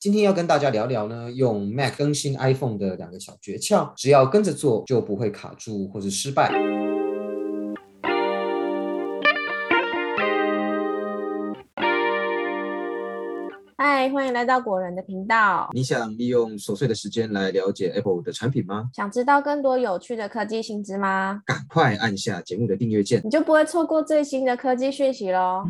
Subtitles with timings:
[0.00, 6.50] 今天要跟大家聊聊呢，用 Mac 更新 iPhone 的两个小诀窍，只要跟着做，就不会卡住或是失败。
[13.76, 15.68] 嗨，欢迎来到果仁的频道。
[15.74, 18.88] 你想利用琐碎的时间来了解 Apple 的产品吗？
[18.94, 21.42] 想知道更多有趣的科技新知吗？
[21.44, 25.66] 赶快按下节目的订阅键，你就不会错过最新的科技讯息喽。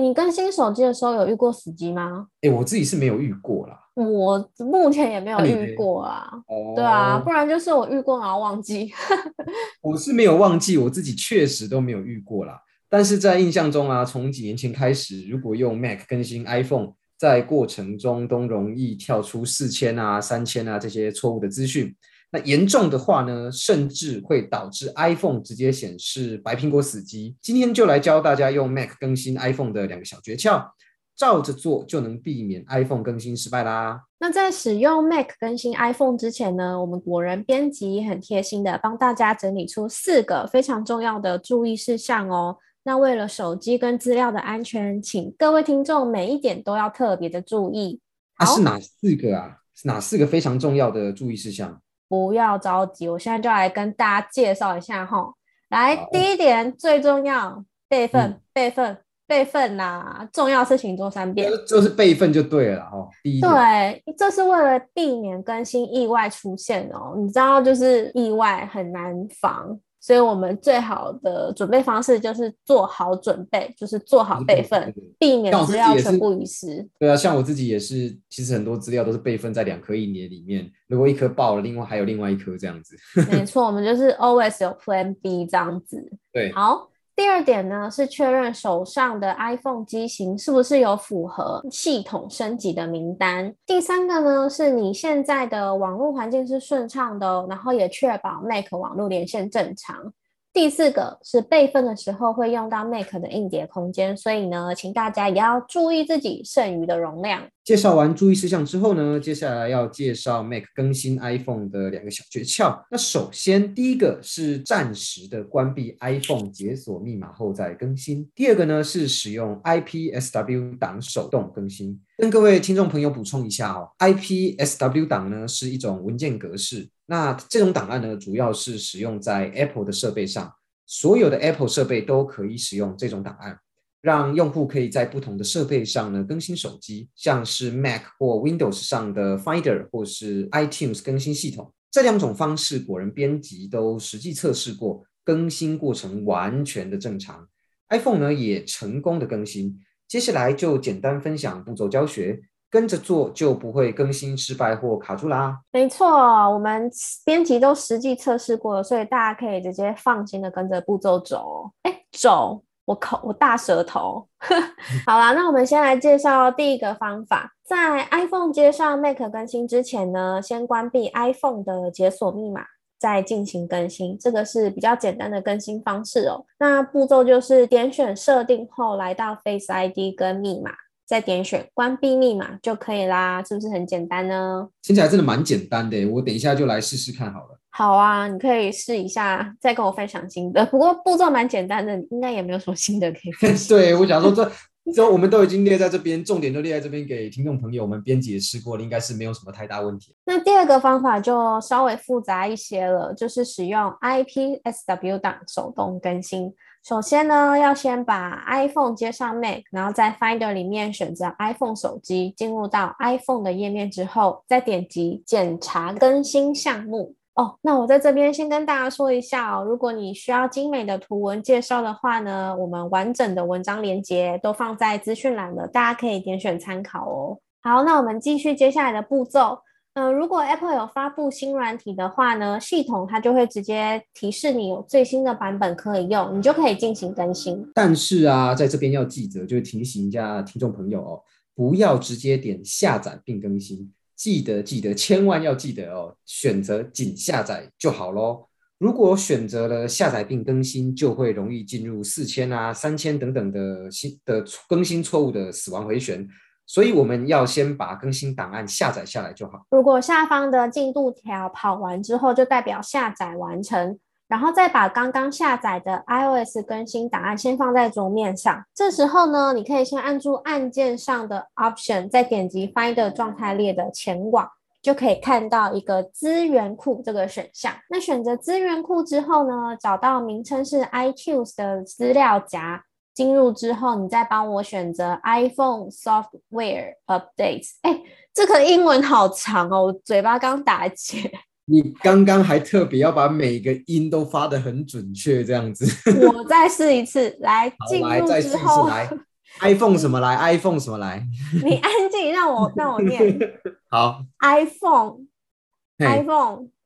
[0.00, 2.26] 你更新手机的时候有遇过死机吗？
[2.40, 3.78] 哎，我自己是没有遇过啦。
[3.94, 6.26] 我目前也没有遇过啊。
[6.46, 6.72] 哦。
[6.74, 8.90] 对啊，不然就是我遇过然后忘记。
[9.82, 12.60] 我是没有忘记，我自己确实都没有遇过啦。
[12.88, 21.94] 但是在印象中啊，从几年前开始，如果用 Mac 更新 iPhone，在过程中都容易跳出四千啊、三千啊这些错误的资讯。
[22.34, 27.36] 那严重的话呢，甚至会导致 iPhone 直接显示白苹果死机。
[27.42, 30.70] 今天就来教大家用 Mac 更新 iPhone 的两个小诀窍，
[31.14, 34.00] 照着做就能避免 iPhone 更新失败啦。
[34.18, 42.56] 那在使用 Mac 更新 iPhone 之前呢，我们果仁编辑很贴心的帮大家整理出四个非常重要的注意事项哦。
[42.84, 48.00] 那为了手机跟资料的安全，请各位听众每一点都要特别的注意。
[48.36, 49.58] 啊，是哪四个啊？
[49.74, 51.80] 是哪四个非常重要的注意事项？
[52.12, 55.32] 不要着急，我现在就来跟大家介绍一下哈。
[55.70, 60.28] 来，第一点最重要，备份，备份，备份啦！
[60.30, 63.08] 重要事情做三遍，就是备份就对了哈。
[63.22, 67.14] 第一，对，这是为了避免更新意外出现哦。
[67.16, 69.80] 你知道，就是意外很难防。
[70.02, 76.84] 所以我们最好的准备方式就是做好准备，就是做好备份，避免资料全部遗失。
[76.98, 82.96] 对啊，像我自己也是，其实很多资料都是备份在两颗一年里面，如果一颗爆了，另外还有另外一颗这样子。
[83.30, 85.96] 没错，我们就是 always 有 Plan B 这样子。
[86.32, 86.88] 对，好。
[87.14, 93.54] 第二点呢，是确认手上的 iPhone 机型是不是有符合系统升级的名单。
[93.66, 100.12] 第三个呢，是你现在的网络环境是顺畅的，哦然后也确保 Mac 网络连线正常。
[100.52, 107.48] 第四个是备份的时候会用到 Mac 的硬碟空间，所以呢，请大家也要注意自己剩余的容量。
[107.64, 112.84] 介绍完注意事项之后呢，接下来要介绍 Mac 更新 iPhone 的两个小诀窍。
[112.90, 118.28] 那首先第一个是暂时的关闭 iPhone 解锁密码后再更新。
[118.34, 121.98] 第二个呢是使用 IPSW 档手动更新。
[122.18, 126.88] 跟各位听众朋友补充一下哦，IPSW 档呢是一种文件格式。
[127.06, 130.54] 那这种档案呢，主要是使用在 Apple 的设备上，
[130.86, 133.58] 所有的 Apple 设备都可以使用这种档案，
[134.00, 141.72] 让用户可以在不同的设备上呢更新手机，像是 Mac 或 Windows 上的 Finder 或是 iTunes 更新系统。
[141.90, 147.46] 这两种方式，果仁编辑都实际测试过，更新过程完全的正常。
[147.90, 149.78] iPhone 呢也成功的更新。
[150.08, 152.40] 接下来就简单分享步骤教学。
[152.72, 155.60] 跟着做就不会更新失败或卡住啦。
[155.70, 156.90] 没错，我们
[157.22, 161.70] 编辑都实际测试过了，所以大家可以直接放心的跟着步骤走。
[161.82, 164.26] 哎，走，我口我大舌头。
[165.06, 172.62] 好啦，那我们先来介绍第一个方法，在 iPhone 接上 Mac 更新之前呢，先关闭 iPhone 的解锁密码，
[172.98, 174.18] 再进行更新。
[174.18, 176.46] 这个是比较简单的更新方式哦。
[176.58, 180.72] 那步骤就是点选设定后，来到 Face ID 跟密码。
[181.12, 184.66] 再点选关闭密码就可以啦，是不是很简单呢？
[184.80, 187.58] 听起来真的蛮简单的，我等一下就来试试看好了。
[187.68, 190.64] 好啊，你可以试一下，再跟我分享新的。
[190.64, 193.68] 不过步骤蛮简单的，应该也没有什么新的可以分享。
[193.76, 194.50] 对，我想说这
[194.94, 200.14] 这我们都已经列在这边，重点都列在这边给听众朋友，我们编辑也试过了，应该是没有什么太大问题。
[200.24, 206.52] 那第二个方法就稍微复杂一些了，就是使用 IPSW 档手动更新。
[206.84, 217.14] 首先呢，要先把 iPhone 接上 Mac，然后在 Finder 里面选择 iPhone 手机，进入到 iPhone 的页面之后，再点击检查更新项目。
[217.34, 227.38] 哦，那我在这边先跟大家说一下哦，如果你需要精美的图文介绍的话呢，我们完整的文章连接都放在资讯栏了，大家可以点选参考哦。
[227.62, 229.58] 好，那我们继续接下来的步骤。
[229.94, 237.66] 嗯，如果 Apple 有发布新软体的话呢，系统它就会直接提示你有最新的版本可以用，你就可以进行更新。
[237.74, 241.20] 但是啊，在这边要记得，就是提醒一下听众朋友哦，
[241.54, 243.92] 不要直接点下载并更新，
[244.22, 248.46] 记得记得，千万要记得哦，选择仅下载就好喽。
[248.78, 256.24] 如果选择了下载并更新，就会容易进入四千啊、三千等等的新的更新错误的死亡回旋。
[256.66, 259.66] 所以我们要先把更新档案下载下来就好。
[259.70, 263.98] 如果下方的进度条跑完之后，就代表下载完成。
[264.32, 268.64] 然后再把刚刚下载的 iOS 更新档案先放在桌面上。
[268.74, 274.48] 这时候呢，你可以先按住按键上的 Option，再点击 Finder 状态列的前往，
[274.80, 277.74] 就可以看到一个资源库这个选项。
[277.90, 282.82] 那选择资源库之后呢，找到名称是 iTunes 的资料夹。
[283.12, 287.72] 进入之后，你再帮我选择 iPhone Software Updates。
[287.82, 288.00] 哎，
[288.32, 291.30] 这个英文好长哦，我嘴巴刚打结。
[291.72, 295.86] 你刚刚还特别要把每个音都发的很准确，这样子。
[296.30, 299.08] 我再试一次，来进入之后，来
[299.60, 301.26] iPhone 什么来？iPhone 什么来？
[301.64, 303.38] 你安静，让我让我念。
[303.88, 305.18] 好，iPhone，iPhone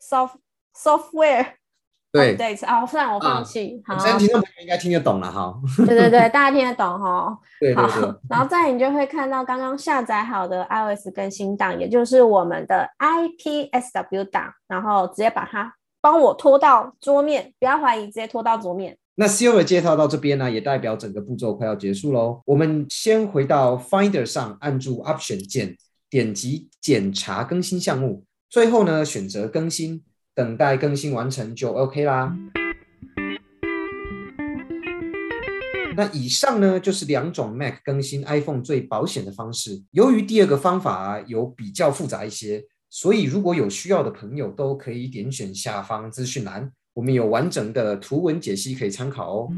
[0.00, 0.36] Soft
[0.72, 1.54] Software。
[2.16, 3.82] 对对啊，算我放弃。
[3.86, 5.54] 好，现在听众朋友应该听得懂了哈。
[5.78, 7.38] 对对对，大家听得懂 哈。
[7.60, 8.14] 对对对。
[8.28, 18.96] 然后再你就会看到刚刚下载好的 iOS 更新档，也就是我们的 IPSW 档，然后直接把它帮我拖到桌面，不要怀疑，直接拖到桌面。
[19.18, 22.42] 那 Silver 介绍到这边呢，也代表整个步骤快要结束喽。
[22.44, 25.74] 我们先回到 Finder 上，按住 Option 键，
[26.10, 30.04] 点击检查更新项目，最后呢选择更新。
[30.36, 32.36] 等待更新完成就 OK 啦。
[35.96, 39.82] 那以上呢就是两种 Mac 更新 iPhone 最保险的方式。
[39.92, 49.48] 由于第二个方法有比较复杂一些，所以如果有需要的朋友都可以点选下方资讯栏，我们有完整的图文解析可以参考哦。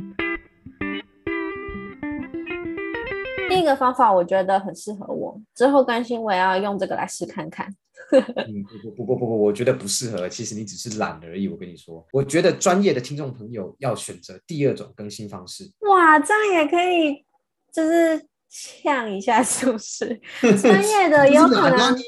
[3.48, 7.68] 第一个方法我觉得很适合我，之后更新我也要用这个来试看看。
[8.46, 10.28] 嗯，不不不不不，我觉得不适合。
[10.28, 11.48] 其实你只是懒而已。
[11.48, 15.70] 我跟你说，我觉得专业的听众朋友要选择第二种更新方式。
[15.80, 17.24] 哇，这样也可以，
[17.72, 20.20] 就是呛一下，是不是？
[20.60, 22.02] 专业的 有可能你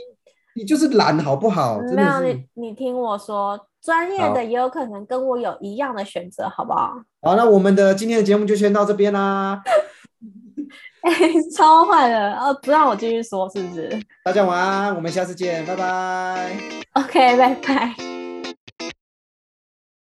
[0.56, 1.80] 你就是懒，好不好？
[1.94, 6.94] 没有你，你听我说，专业的也有可能跟我有一样的选择，好不好？
[7.20, 9.62] 好，那我们的今天的节目就先到这边啦。
[11.02, 11.12] 哎，
[11.56, 13.88] 超坏的，哦，不让我继续说，是不是？
[14.24, 16.56] 大家晚安，我们下次见，拜拜。
[16.94, 18.19] OK，拜拜。